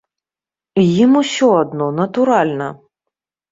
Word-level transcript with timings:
Ім 1.03 1.11
усё 1.21 1.51
адно, 1.61 1.91
натуральна! 2.01 2.73